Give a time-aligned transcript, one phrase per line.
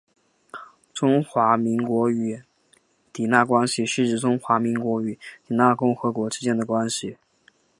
[0.91, 2.41] 中华民国与
[3.13, 5.13] 迦纳关系是指中华民国与
[5.47, 7.17] 迦纳共和国之间的关系。